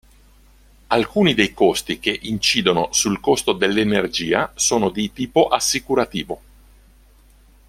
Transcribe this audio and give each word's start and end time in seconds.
Alcuni 0.87 1.35
dei 1.35 1.53
costi 1.53 1.99
che 1.99 2.19
incidono 2.23 2.91
sul 2.91 3.19
costo 3.19 3.53
dell'energia 3.53 4.51
sono 4.55 4.89
di 4.89 5.13
tipo 5.13 5.45
assicurativo. 5.47 6.41